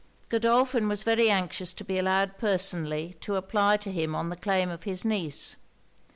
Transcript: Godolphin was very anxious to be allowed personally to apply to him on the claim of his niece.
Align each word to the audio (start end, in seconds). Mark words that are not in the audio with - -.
Godolphin 0.29 0.87
was 0.87 1.03
very 1.03 1.29
anxious 1.29 1.73
to 1.73 1.83
be 1.83 1.99
allowed 1.99 2.39
personally 2.39 3.15
to 3.21 3.35
apply 3.35 3.77
to 3.77 3.91
him 3.91 4.15
on 4.15 4.29
the 4.29 4.35
claim 4.35 4.71
of 4.71 4.81
his 4.81 5.05
niece. 5.05 5.57